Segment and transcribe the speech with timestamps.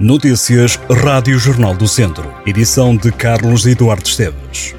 [0.00, 2.32] Notícias Rádio Jornal do Centro.
[2.46, 4.74] Edição de Carlos Eduardo Esteves.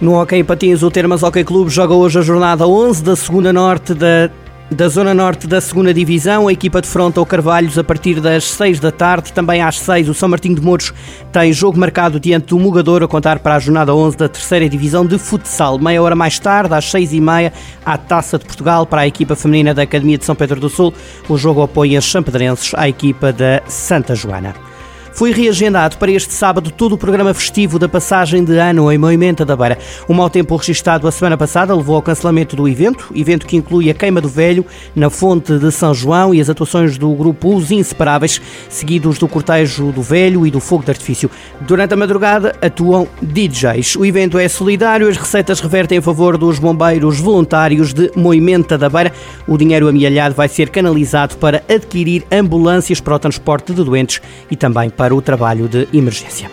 [0.00, 3.94] No Hockey Patins, o Termas Hockey Clube joga hoje a jornada 11 da segunda norte
[3.94, 4.28] da
[4.70, 8.80] da Zona Norte da Segunda Divisão, a equipa defronta o Carvalhos a partir das 6
[8.80, 9.32] da tarde.
[9.32, 10.92] Também às 6, o São Martinho de Mouros
[11.30, 15.06] tem jogo marcado diante do Mugador a contar para a jornada 11 da Terceira Divisão
[15.06, 15.78] de Futsal.
[15.78, 17.52] Meia hora mais tarde, às 6 e meia,
[17.84, 20.94] a Taça de Portugal para a equipa feminina da Academia de São Pedro do Sul.
[21.28, 24.71] O jogo apoia os champedrenses à equipa da Santa Joana.
[25.14, 29.44] Foi reagendado para este sábado todo o programa festivo da passagem de ano em Moimenta
[29.44, 29.78] da Beira.
[30.08, 33.90] O mau tempo registado a semana passada levou ao cancelamento do evento, evento que inclui
[33.90, 34.64] a queima do velho
[34.96, 38.40] na fonte de São João e as atuações do grupo Os Inseparáveis,
[38.70, 41.30] seguidos do cortejo do velho e do fogo de artifício.
[41.60, 43.96] Durante a madrugada atuam DJs.
[43.96, 48.88] O evento é solidário, as receitas revertem a favor dos bombeiros voluntários de Moimenta da
[48.88, 49.12] Beira.
[49.46, 54.56] O dinheiro amealhado vai ser canalizado para adquirir ambulâncias para o transporte de doentes e
[54.56, 56.48] também para para o trabalho de emergência.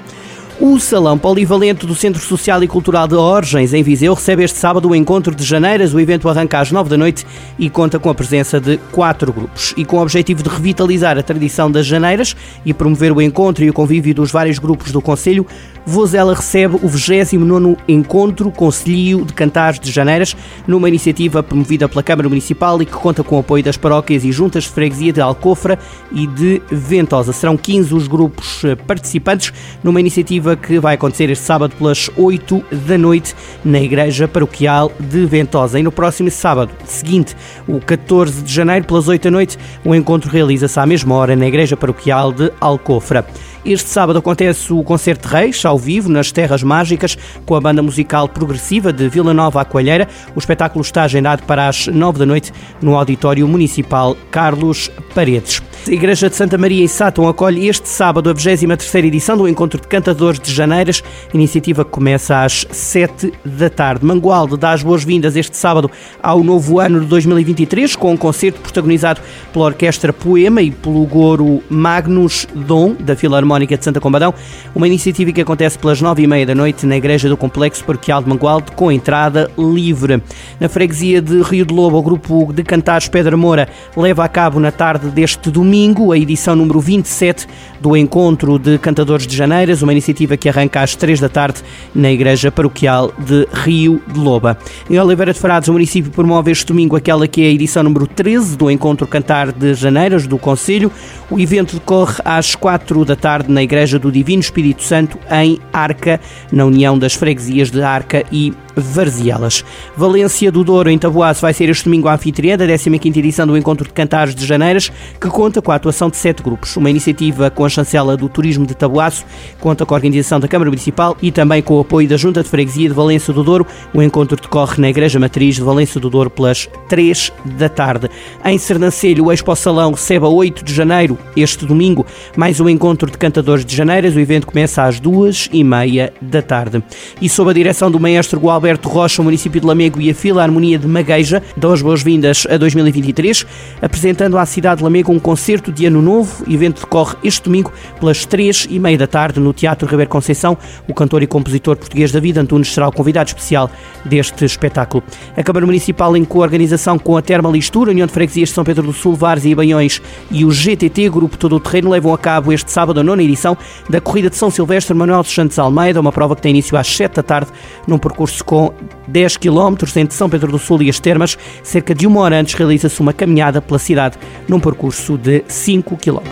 [0.61, 4.89] O Salão Polivalente do Centro Social e Cultural de Orgens, em Viseu, recebe este sábado
[4.89, 5.93] o encontro de Janeiras.
[5.93, 7.25] O evento arranca às nove da noite
[7.57, 9.73] e conta com a presença de quatro grupos.
[9.77, 12.35] E com o objetivo de revitalizar a tradição das Janeiras
[12.65, 15.47] e promover o encontro e o convívio dos vários grupos do Conselho,
[15.85, 20.35] Vozela recebe o 29 Encontro Conselho de Cantares de Janeiras,
[20.67, 24.31] numa iniciativa promovida pela Câmara Municipal e que conta com o apoio das paróquias e
[24.31, 25.79] juntas de freguesia de Alcofra
[26.11, 27.31] e de Ventosa.
[27.31, 32.63] Serão 15 os grupos eh, participantes numa iniciativa que vai acontecer este sábado pelas 8
[32.87, 35.79] da noite na Igreja Paroquial de Ventosa.
[35.79, 37.35] E no próximo sábado seguinte,
[37.67, 41.47] o 14 de janeiro, pelas 8 da noite, o encontro realiza-se à mesma hora na
[41.47, 43.25] Igreja Paroquial de Alcofra.
[43.65, 47.81] Este sábado acontece o Concerto de Reis, ao vivo, nas Terras Mágicas, com a banda
[47.81, 50.07] musical progressiva de Vila Nova Coalheira.
[50.33, 55.61] O espetáculo está agendado para as nove da noite no Auditório Municipal Carlos Paredes.
[55.87, 59.79] A Igreja de Santa Maria em Sátão acolhe este sábado a 23 edição do Encontro
[59.81, 61.03] de Cantadores de Janeiras,
[61.33, 64.05] iniciativa que começa às 7 da tarde.
[64.05, 65.89] Mangualde dá as boas-vindas este sábado
[66.21, 71.63] ao novo ano de 2023, com um concerto protagonizado pela Orquestra Poema e pelo Goro
[71.69, 74.33] Magnus Dom, da Filarmónica de Santa Combadão,
[74.75, 78.21] uma iniciativa que acontece pelas 9 e meia da noite na Igreja do Complexo Paroquial
[78.21, 80.21] de Mangualde, com entrada livre.
[80.59, 83.67] Na freguesia de Rio de Lobo, o grupo de cantares Pedra Moura
[83.97, 87.47] leva a cabo na tarde deste domingo a edição número 27
[87.79, 91.61] do Encontro de Cantadores de Janeiras, uma iniciativa que arranca às 3 da tarde
[91.95, 94.57] na Igreja Paroquial de Rio de Loba.
[94.89, 98.05] Em Oliveira de Frades, o município promove este domingo aquela que é a edição número
[98.05, 100.91] 13 do Encontro Cantar de Janeiras do Conselho.
[101.31, 106.19] O evento decorre às 4 da tarde na Igreja do Divino Espírito Santo, em Arca,
[106.51, 109.63] na União das Freguesias de Arca e Varzielas.
[109.95, 113.57] Valência do Douro, em Taboaço, vai ser este domingo a anfitriã da 15ª edição do
[113.57, 116.75] Encontro de Cantares de Janeiras, que conta com a atuação de sete grupos.
[116.77, 119.25] Uma iniciativa com a chancela do Turismo de Taboaço,
[119.59, 122.49] conta com a organização da Câmara Municipal e também com o apoio da Junta de
[122.49, 123.65] Freguesia de Valência do Douro.
[123.93, 128.09] O encontro decorre na Igreja Matriz de Valência do Douro pelas 3 da tarde.
[128.45, 132.05] Em Sernancelho, o Expo Salão recebe a 8 de janeiro, este domingo,
[132.37, 134.15] mais um encontro de cantadores de Janeiras.
[134.15, 136.83] O evento começa às 2 e meia da tarde.
[137.21, 140.13] E sob a direção do maestro Gualberto Alberto Rocha, o município de Lamego e a
[140.13, 143.43] Filarmonia de Magueja dão as boas-vindas a 2023,
[143.81, 146.45] apresentando à cidade de Lamego um concerto de Ano Novo.
[146.47, 150.55] O evento decorre este domingo pelas três e meia da tarde no Teatro Ribeiro Conceição.
[150.87, 153.71] O cantor e compositor português David Antunes será o convidado especial
[154.05, 155.03] deste espetáculo.
[155.35, 158.93] A Câmara Municipal, em coorganização com a Termalistura, União de Freguesias de São Pedro do
[158.93, 162.71] Sul, Várzea e Banhões e o GTT, Grupo Todo o Terreno, levam a cabo este
[162.71, 163.57] sábado a nona edição
[163.89, 166.87] da Corrida de São Silvestre Manuel dos Santos Almeida, uma prova que tem início às
[166.87, 167.49] 7 da tarde,
[167.87, 168.73] num percurso com
[169.07, 171.37] 10 km entre São Pedro do Sul e as Termas.
[171.61, 174.17] Cerca de uma hora antes realiza-se uma caminhada pela cidade
[174.47, 176.23] num percurso de 5 km.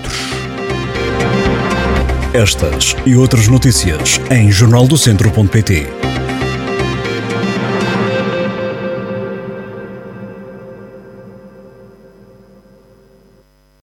[2.33, 6.06] Estas e outras notícias em jornaldocentro.pt